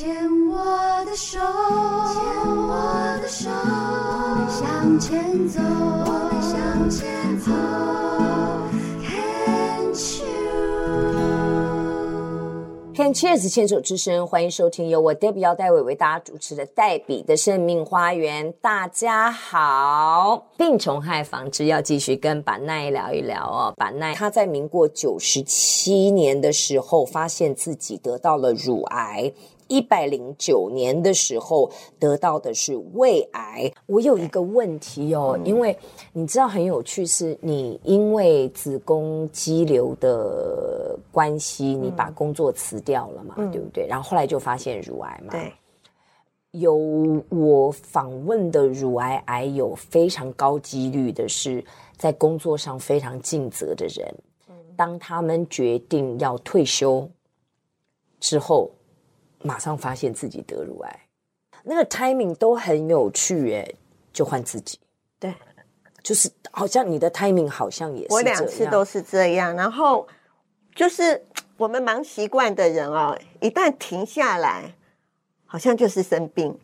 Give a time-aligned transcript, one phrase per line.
[0.00, 0.08] 牵
[0.48, 0.56] 我
[1.04, 2.22] 的手，牵
[2.56, 7.52] 我的手，我们向前走，我们向前走。
[13.12, 18.50] Cheers，牵手之声，欢迎收听由我 Debbie 姚代伟为大家主持的黛比的生命花园。
[18.62, 23.74] 大家好，病虫害防治要继续跟板奈聊一聊哦。
[23.76, 29.30] 板奈他在民国九十七年的时候，发现自己得到了乳癌。
[29.70, 33.72] 一百零九年的时候得到的是胃癌。
[33.86, 35.74] 我有一个问题哦，因为
[36.12, 43.86] 你知道很有趣，是你因为子宫肌瘤的关系，你把工作辞掉了嘛，对不对？
[43.86, 45.30] 然后后来就发现乳癌嘛。
[45.30, 45.52] 对。
[46.50, 46.74] 有
[47.28, 51.64] 我访问的乳癌癌友，非常高几率的是
[51.96, 54.12] 在工作上非常尽责的人。
[54.76, 57.08] 当他们决定要退休
[58.18, 58.68] 之后。
[59.42, 61.00] 马上发现自己得乳癌，
[61.62, 63.74] 那个 timing 都很有趣耶，
[64.12, 64.78] 就换自己。
[65.18, 65.34] 对，
[66.02, 69.54] 就是好像你的 timing 好像也是，我两次都是这样。
[69.54, 70.06] 然后
[70.74, 71.24] 就是
[71.56, 74.74] 我们忙习惯的人哦，一旦停下来，
[75.46, 76.58] 好像就是生病，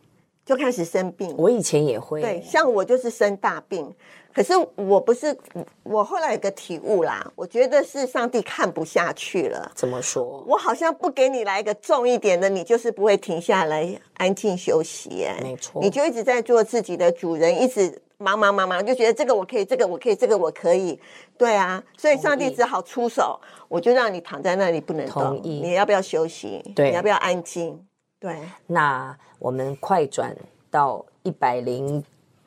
[0.47, 1.35] 就开始生病。
[1.37, 3.93] 我以前也会，对，像我就是生大病。
[4.33, 5.35] 可是我不是，
[5.83, 9.71] 我后来有个体悟啦，我觉得是上帝看不下去了。
[9.75, 10.45] 怎么说？
[10.47, 15.25] 我好像不给你来一个重一点的，你就是不会停下来安静休息。
[15.25, 20.99] 哎，没错，你就一直在做自己的主人，一直忙忙忙忙，就觉得这个我可以，这个我可以，这个我可以。
[21.35, 25.41] 对啊，所以上帝只好出手，我就让你躺在那里不能动。
[25.43, 26.61] 你要不要休息？
[26.75, 27.83] 对，你要不要安静？
[28.19, 28.39] 对。
[28.67, 30.35] 那我们快转
[30.69, 32.03] 到一百零。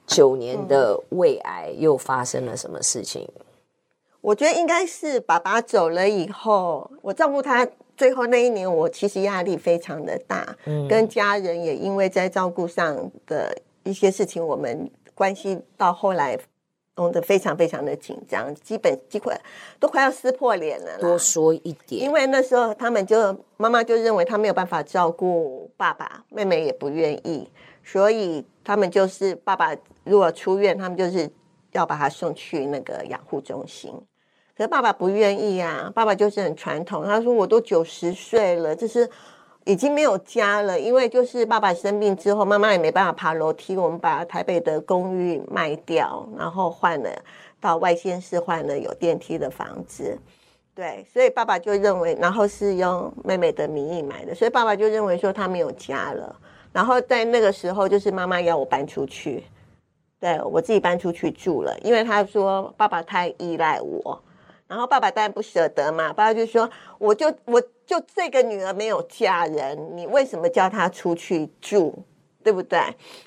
[0.06, 3.28] 九年的胃癌又发生了什么事情？
[4.20, 7.64] 我觉得应该是爸爸走了以后，我照顾他
[7.96, 16.36] 最后那一年，我其实压力非常的大，嗯，跟家人也因为在照顾上的一些事情，我们关系到后来
[16.96, 19.30] 弄得非常非常的紧张，基本几乎
[19.78, 20.98] 都快要撕破脸了。
[20.98, 27.50] 多说一点，因为那时候他们就妈妈就认为他没有办法照顾爸爸，妹妹也不愿意，
[27.82, 29.74] 所以他们就是爸爸。
[30.04, 31.30] 如果出院，他们就是
[31.72, 33.92] 要把他送去那个养护中心。
[34.56, 37.04] 可是爸爸不愿意啊，爸爸就是很传统。
[37.04, 39.08] 他说：“我都九十岁了，就是
[39.64, 40.78] 已经没有家了。
[40.78, 43.76] 因为就是爸爸生病之后，妈妈也没办法爬楼梯。
[43.76, 47.10] 我们把台北的公寓卖掉，然后换了
[47.60, 50.18] 到外县市换了有电梯的房子。
[50.74, 56.34] 对，所以爸爸就认为，然后是用妹妹的名义买的，所以爸爸就认为说他没有家了。
[56.72, 59.44] 然后在那个时候，就是妈妈要我搬出去。”
[60.20, 64.22] 对，我自己搬出去住了，因为他说爸爸太依赖我，
[64.70, 72.04] 然后爸爸当然不舍得嘛，爸爸就说我就我就这个女儿没有嫁人，你为什么叫她出去住，
[72.44, 72.78] 对不对？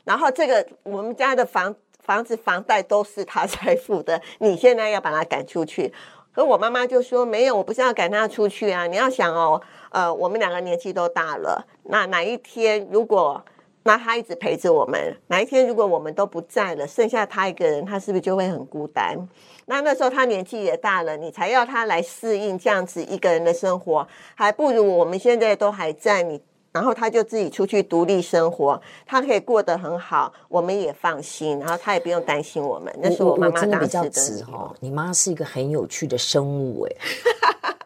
[0.05, 5.93] 然后这个我们家的房房子房贷都是他 在付的，你现在要把他赶出去，
[6.33, 9.61] 可我妈妈就说没有，我不是要赶他出去啊，你要想哦，
[9.91, 13.43] 呃，我们两个年纪都大了，那哪一天如果。
[13.85, 19.17] 那他一直陪着我们，哪一天如果我们都不在了，剩下他一个人，他是不是就会很孤单？
[19.65, 26.41] 那那时候他年纪也大了，你才要他来适应这样子一个人的生活，还不如我们现在都还在你，
[26.71, 32.93] 然后他就自己出去独立生活，他可以过得很好，我们也放心，然后他也不用担心我们。
[33.01, 36.95] 那是我妈妈当时的哦，你妈是一个很有趣的生物哎，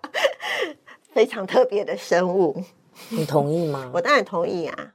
[1.12, 2.56] 非常特别的生物，
[3.10, 3.90] 你同意吗？
[3.94, 4.94] 我当然同意啊。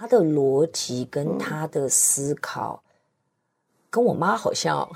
[0.00, 2.82] 他的逻辑跟他的思考，
[3.90, 4.88] 跟我妈好像。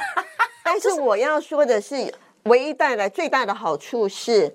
[0.62, 4.54] 但是我要说的是，唯一带来最大的好处是，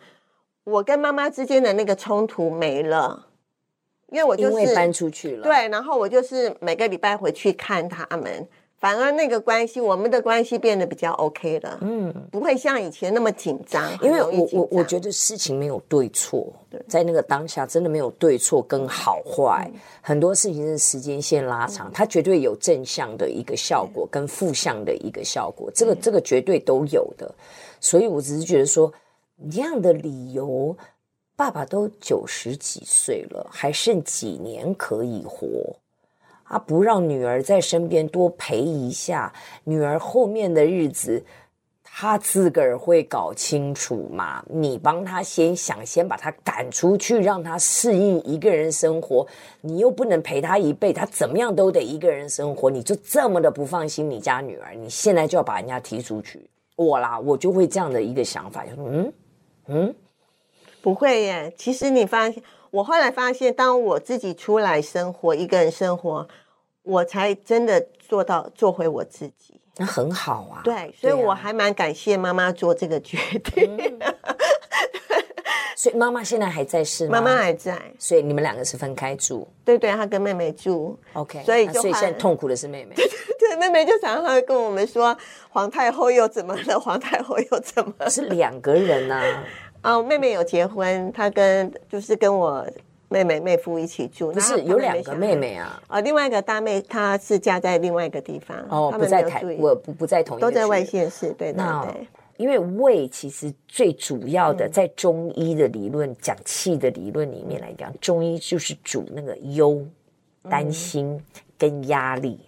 [0.66, 3.26] 我跟妈妈之间的那个冲突没了，
[4.10, 5.42] 因为我就是搬出去了。
[5.42, 8.48] 对，然后我就是每个礼拜回去看他们。
[8.80, 13.84] 反而那个关系，我们的关系变得比较 OK 了，嗯，不会像以前那么紧张。
[14.04, 27.34] 因为我我我觉得事情没有对错，对，在那个当下真的没有对错跟好坏，嗯，很多事情是时间线拉长，嗯，它绝对有正向的一个效果跟负向的一个效果，这个这个绝对都有的。
[27.80, 28.94] 所以我只是觉得说，
[29.52, 30.78] 这样的理由，
[31.36, 35.48] 爸爸都九十几岁了，还剩几年可以活。
[36.50, 39.34] 他不让女儿在身边多陪一下，
[39.66, 41.22] 女儿后面的日子，
[41.84, 44.42] 他自个儿会搞清楚嘛？
[44.48, 49.28] 你帮他先想，先把他赶出去，让他适应一个人生活。
[49.60, 52.70] 你又不能陪他一辈，他怎么样都得一个人生活。
[52.70, 56.50] 你就这么的不放心你家女儿，你现在就要把人家踢出去？
[56.78, 59.14] 我啦，我就会这样的一个想法，就说嗯
[59.68, 59.96] 嗯，
[60.82, 61.54] 不会耶。
[61.58, 62.42] 其实你发现。
[62.78, 66.28] 我后来发现，当我自己出来生活，一个人生活，
[66.84, 69.60] 我才真的做到做回我自己。
[69.78, 70.62] 那很好啊。
[70.64, 73.76] 对，所以我还蛮感谢妈妈做这个决定。
[73.78, 74.14] 嗯
[75.76, 77.12] 所以妈妈现在还在世吗？
[77.12, 79.48] 妈妈还在，所以你们两个是分开住。
[79.64, 80.98] 对对，她跟妹妹住。
[81.14, 82.96] OK，所以就所以现在痛苦的是妹妹。
[82.96, 83.08] 对，
[83.38, 85.16] 对，妹妹就常常会跟我们说
[85.50, 86.80] ：“皇太后又怎么了？
[86.80, 89.44] 皇太后又怎么了？”是两个人啊。
[89.88, 92.66] 哦，妹妹有结婚，她跟就是跟我
[93.08, 94.34] 妹妹妹夫一起住。
[94.34, 95.82] 不是有两个妹妹啊？
[95.88, 98.58] 啊，另外一个大妹她是嫁在另外一个地方。
[98.70, 101.32] 哦，不在台，我不不在同一个，都在外县市。
[101.34, 102.08] 对对对。
[102.36, 109.84] 因为胃其实最主要的，在中医的理论讲气的理论里面来讲，中医就是主那个忧、
[110.48, 111.20] 担心
[111.58, 112.40] 跟压力，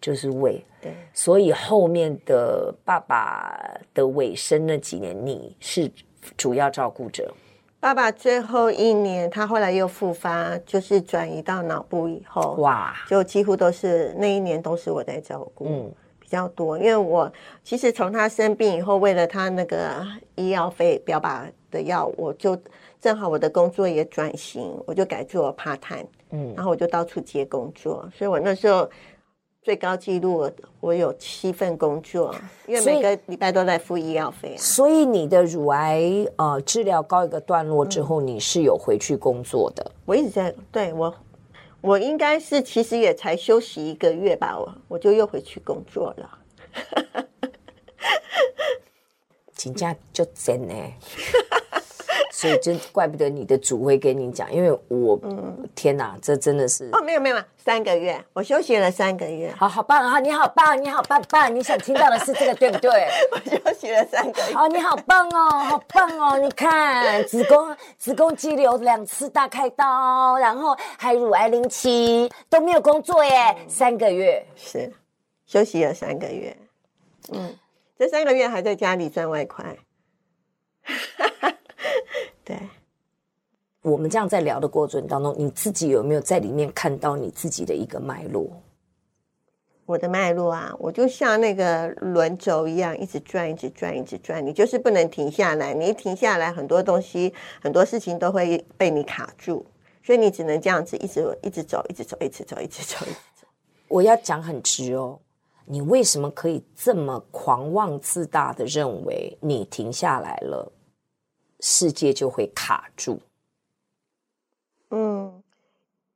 [0.00, 0.64] 就是胃。
[0.80, 3.60] 对，所以后面的爸爸
[3.92, 5.90] 的尾声那几年，你是
[6.36, 7.32] 主要照顾者。
[7.78, 15.66] 爸爸最后一年，他后来又复发，就是转移到脑部以后，哇，就几乎都是那一年都是我在照顾。
[15.68, 15.92] 嗯。
[16.18, 17.28] 比较多，因为我
[17.64, 20.06] 其实从他生病以后，为了他那个
[20.36, 22.56] 医药费标靶的药，我就
[23.00, 28.88] 正好我的工作也转型，我就改做 part time，嗯，然后我就到处接工作，所以我那时候
[29.62, 32.34] 最高纪录我有七份工作，
[32.66, 34.56] 因为每个礼拜都在付医药费啊。
[34.58, 39.92] 所以你的乳癌呃治疗告一个段落之后，嗯，你是有回去工作的？
[40.06, 41.14] 我一直在，对我。
[41.82, 46.38] 我应该是其实也才休息一个月吧，我我就又回去工作了。
[49.56, 50.74] 请假就真呢。
[52.40, 62.90] 所以真怪不得你的主会跟你讲，因为我，嗯，天哪，这真的是哦，没有没有，三个月，我休息了三个月，好好棒啊，你好棒，你好棒棒，你想听到的是这个对不对？
[63.30, 74.42] 我休息了三个月，哦，你好棒哦，好棒哦，你看子宫子宫肌瘤两次大开刀，然后还乳癌零期都没有工作耶，嗯，三个月。
[74.56, 74.90] 是
[75.44, 76.56] 休息了三个月，
[77.32, 77.54] 嗯，
[77.98, 79.76] 这三个月还在家里赚外快。
[82.50, 82.58] 对，
[83.82, 88.50] 我们这样在聊的过程当中，你自己有没有在里面看到你自己的一个脉络？
[89.86, 94.44] 我的脉络啊，我就像那个轮轴一样，一直转，一直转，一直转。
[94.44, 97.32] 你就是不能停下来，你一停下来，很多东西、
[97.62, 99.64] 很多事情都会被你卡住，
[100.02, 103.46] 所以你只能这样子一直一直走，一直走，一直走，一直走，一直走。
[103.86, 105.20] 我要讲很直哦，
[105.66, 110.72] 你为什么可以这么狂妄自大的认为你停下来了？
[111.60, 113.20] 世界就会卡住。
[114.90, 115.42] 嗯，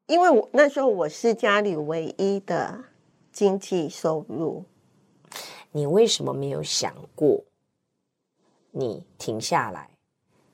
[0.07, 2.85] 因为我那时候我是家里唯一的
[3.31, 4.65] 经济收入。
[5.71, 7.45] 你为什么没有想过，
[8.71, 9.91] 你停下来？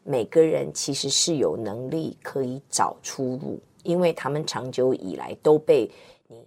[0.03, 5.91] 每个人其实是有能力可以找出路，因为他们长久以来都被
[6.27, 6.45] 你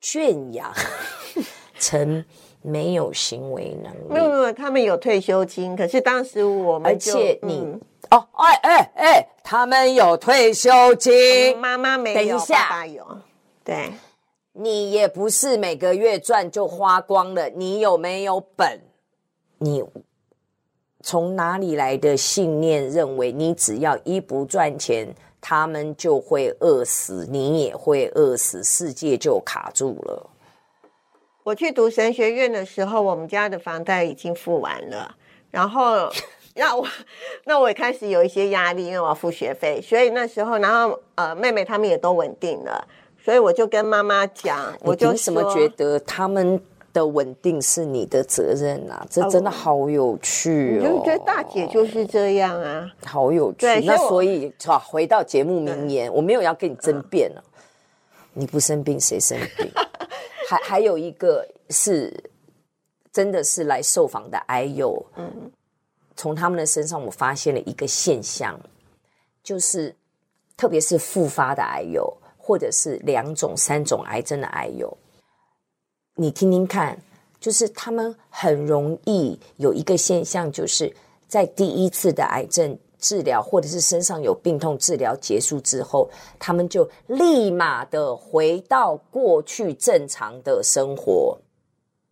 [0.00, 0.72] 圈养
[1.78, 2.24] 成。
[2.62, 7.78] 没有行为能力，没有没有，他们有退休金，可是当时我们，而且你、
[8.10, 13.04] 哦，哎哎哎，他们有退休金，妈妈没有，等一下，爸爸有，
[13.64, 13.92] 对，
[14.52, 18.80] 你也不是每个月赚就花光了，你有没有本？
[19.58, 19.84] 你
[21.02, 25.08] 从哪里来的信念认为你只要一不赚钱，
[25.40, 30.30] 他们就会饿死，你也会饿死，世界就卡住了。
[31.50, 35.12] 我去读神学院的时候，我们家的房贷已经付完了，
[35.50, 36.08] 然后
[36.54, 36.86] 那我
[37.44, 42.86] 那我也开始有一些压力，因为我要付学费，所以那时候，然后呃，妹妹他们也都稳定了，
[43.20, 49.04] 所以我就跟妈妈讲，我就什么觉得他们的稳定是你的责任啊？
[49.10, 50.84] 这真的好有趣哦！
[50.84, 53.66] 我就觉得大姐就是这样啊，好有趣。
[53.84, 57.42] 那所以啊，回到节目名言，我没有要跟你争辩了，
[58.34, 59.68] 你不生病谁生病？
[60.50, 62.12] 还还有一个是，
[63.12, 65.48] 真的是来受访的癌友，嗯，
[66.16, 68.58] 从他们的身上我发现了一个现象，
[69.44, 69.94] 就是
[70.56, 74.92] 特别是复发的癌友，或者是两种、三种癌症的癌友，
[76.16, 77.00] 你听听看，
[77.38, 80.92] 就是他们很容易有一个现象，就是
[81.28, 82.76] 在第一次的癌症。
[83.00, 91.38] 治疗或者是身上有病痛，治疗结束之后，他们就立马的回到过去正常的生活，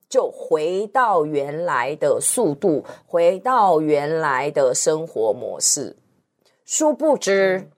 [0.09, 5.97] 就回到原来的速度，回到原来的生活模式。
[6.65, 7.69] 殊不知，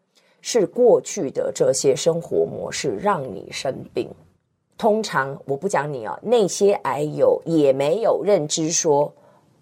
[0.41, 4.09] 是过去的这些生活模式让你生病。
[4.79, 9.13] 通常我不讲你啊，那些癌友也没有认知说，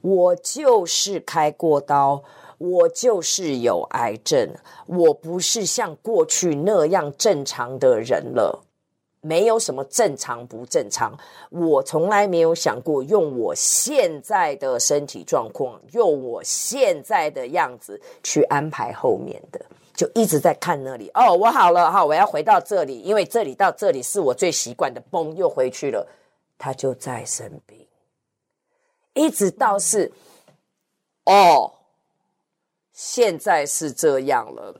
[0.00, 2.22] 我就是开过刀。
[2.58, 4.52] 我就是有癌症，
[4.86, 8.64] 我不是像过去那样正常的人了。
[9.20, 11.12] 没有什么正常不正常，
[11.50, 19.60] 我从来没有想过用我现在的身体状况，用我现在的样子去安排后面的，
[19.92, 21.10] 就一直在看那里。
[21.14, 26.06] 哦，我好了，哈，我要回到这里，因为这里到这里是我最习惯的，嘣，又回去了。
[26.56, 27.86] 他就在生病，
[29.14, 30.12] 一直到是，
[31.24, 31.72] 哦，
[33.00, 34.74] 现在是这样了。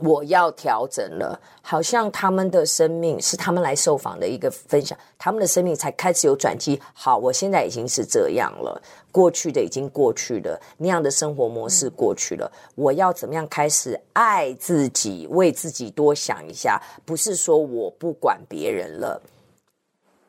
[0.00, 6.80] 我要调整了，好像他们的生命是他们来受访的一个分享，他们的生命才开始有转机。
[6.94, 8.80] 好，我现在已经是这样了，
[9.10, 12.50] 过去的已经过去了，那样的生活模式过去了。
[12.76, 16.80] 我要怎么样开始爱自己，为自己多想一下？
[17.04, 19.20] 不是说我不管别人了，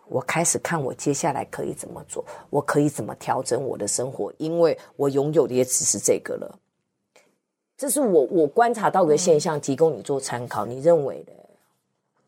[0.07, 6.59] 我开始看我接下来可以怎么做，我可以怎么调整我的生活，因为我拥有的也只是这个了。
[7.83, 10.65] 这是我我观察到的现象，提供你做参考。
[10.65, 11.33] 你认为的？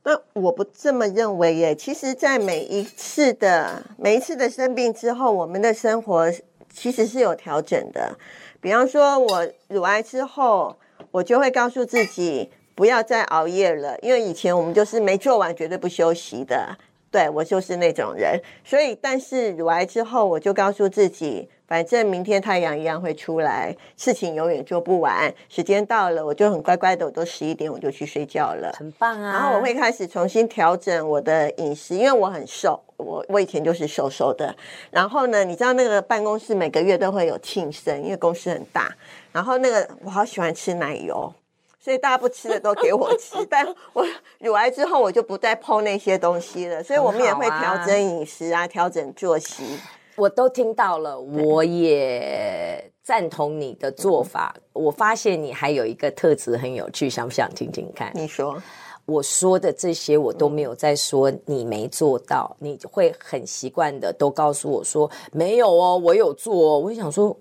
[0.04, 1.74] 那我不这么认为耶。
[1.74, 6.30] 其实，在每一次的每一次的生病之后，我们的生活
[6.70, 8.18] 其实是有调整的。
[8.60, 10.76] 比方说，我乳癌之后，
[11.10, 16.78] 我就会告诉自己不要再熬夜了，因为以前我们就是没做完绝对不休息的。
[17.10, 18.38] 对，我就是那种人。
[18.66, 21.48] 所以，但是乳癌之后，我就告诉自己。
[21.68, 25.34] 反正明天太阳一样会出来，事情永远做不完。
[25.50, 29.34] 时间到了，我就很乖乖的，我都十一点我就去睡觉了，很棒啊。
[29.34, 34.56] 然后我会开始重新调整我的饮食，因为我很瘦，我我以前就是瘦瘦的。
[34.92, 38.96] 然后呢，你知道那个办公室每个月都会有庆生，因为公司很大。
[39.32, 41.34] 然后那个我好喜欢吃奶油，
[41.80, 43.44] 所以大家不吃的都给我吃。
[43.50, 44.06] 但我
[44.38, 49.80] 乳癌之后，我就不再碰那些东西了，所以我们也会调整饮食啊，调整作息。
[50.16, 54.56] 我都听到了，我也赞同你的做法。
[54.74, 58.12] 我发现你还有一个特质很有趣，想不想听听看？
[58.16, 58.62] 你说，
[59.06, 66.80] 我说的这些我都没有在说你没做到，你会很习惯的都告诉我说没有哦，我有做哦。
[66.80, 67.38] 我想说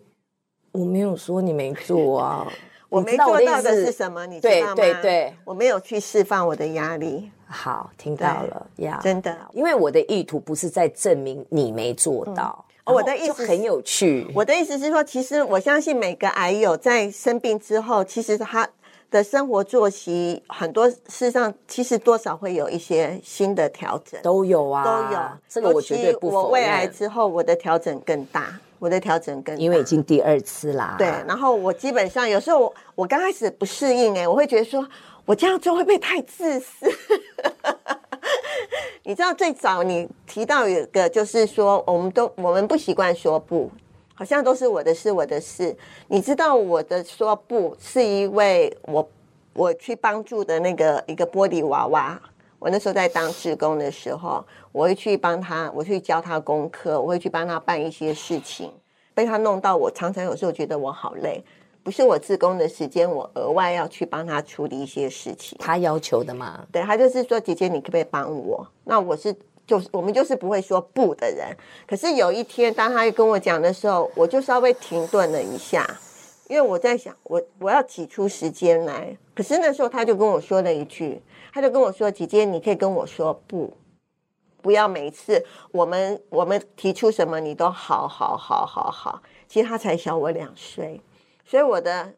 [0.73, 2.47] 我没有说你没做啊，
[2.91, 4.27] 我没做到的是什么？
[4.27, 4.75] 你知道吗？
[4.75, 7.31] 对对对，我没有去释放我的压力。
[7.47, 14.27] 好，听到了呀，真的，因为我的意图不是在证明你没做到，我的意思很有趣。
[14.35, 18.69] 我的意思是说，其实我相信每个癌友在生病之后，其实他
[19.11, 25.21] 的生活作息很多事实上其实多少会有一些新的调整，都有啊，都有。
[25.49, 26.45] 这个我绝对不否认。
[26.45, 30.97] 我胃癌之后，我的调整更大，我的调整更大，因为已经第二次啦。
[30.99, 34.85] 对，然后我基本上有时候我我刚开始不适应，哎，我会觉得说
[35.27, 36.87] 我这样做会不会太自私？
[39.05, 43.71] 你知道最早你提到有一个，就是说，我们都我们不习惯说不，
[44.15, 45.75] 好像都是我的事，我的事。
[46.09, 49.09] 你知道我的说不是因为我
[49.55, 52.21] 我去帮助的那个一个玻璃娃娃，
[52.59, 58.71] 我那时候在当志工的时候，我会去帮他，我去教他功课，我会去帮他办一些事情，
[59.15, 61.43] 被他弄到我常常有时候觉得我好累。
[61.85, 65.59] 不是我自工的时间，我额外要去帮他处理一些事情。
[65.61, 66.67] 他要求的吗？
[66.73, 68.67] 对，他就是说，姐姐，你可不可以帮我？
[68.85, 69.37] 那我是
[69.67, 71.55] 就是我们就是不会说不的人。
[71.87, 75.87] 可是有一天，当他跟我讲的时候，我就稍微停顿了一下，
[76.49, 79.15] 因为我在想，我我要挤出时间来。
[79.35, 81.21] 可是那时候他就跟我说了一句，
[81.53, 83.71] 他就跟我说：“姐姐，你可以跟我说不，
[84.63, 90.99] 不要每一次我们我们提出什么，你都好好好好好。”其实他才小我两岁。
[91.45, 92.13] 所以我的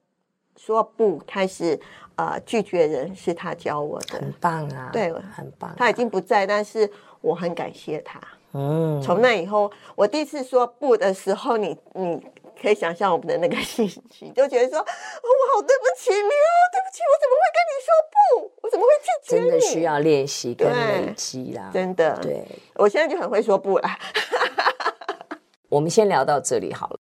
[0.57, 1.79] 说不开始，
[2.15, 5.77] 呃，拒绝人是他教我的，很棒啊，对，很棒啊。
[5.77, 6.91] 他已经不在，但是
[7.21, 8.21] 我很感谢他。
[8.53, 12.27] 嗯，从那以后，我第一次说不的时候，你你
[12.61, 18.17] 可以想象我们的那个 心情，就觉得说，我好对不起你哦，对不起，我怎么会跟你说不？
[18.63, 19.51] 我怎么会拒绝你？
[19.51, 22.19] 真的需要练习跟累积啦，真的。
[22.23, 23.89] 对，我现在就很会说不了。
[25.69, 26.99] 我们先聊到这里好了。